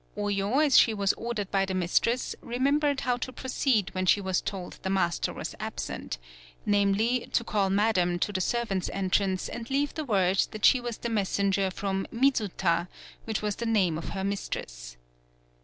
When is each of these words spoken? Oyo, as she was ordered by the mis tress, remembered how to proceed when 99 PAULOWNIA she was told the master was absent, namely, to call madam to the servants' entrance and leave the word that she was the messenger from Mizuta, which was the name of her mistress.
Oyo, 0.17 0.65
as 0.65 0.79
she 0.79 0.95
was 0.95 1.13
ordered 1.13 1.51
by 1.51 1.63
the 1.63 1.75
mis 1.75 1.99
tress, 1.99 2.35
remembered 2.41 3.01
how 3.01 3.17
to 3.17 3.31
proceed 3.31 3.91
when 3.93 4.01
99 4.01 4.01
PAULOWNIA 4.01 4.07
she 4.09 4.21
was 4.21 4.41
told 4.41 4.79
the 4.81 4.89
master 4.89 5.31
was 5.31 5.53
absent, 5.59 6.17
namely, 6.65 7.29
to 7.31 7.43
call 7.43 7.69
madam 7.69 8.17
to 8.17 8.33
the 8.33 8.41
servants' 8.41 8.89
entrance 8.93 9.47
and 9.47 9.69
leave 9.69 9.93
the 9.93 10.03
word 10.03 10.41
that 10.49 10.65
she 10.65 10.79
was 10.81 10.97
the 10.97 11.09
messenger 11.09 11.69
from 11.69 12.07
Mizuta, 12.11 12.87
which 13.25 13.43
was 13.43 13.57
the 13.57 13.67
name 13.67 13.95
of 13.95 14.09
her 14.15 14.23
mistress. 14.23 14.97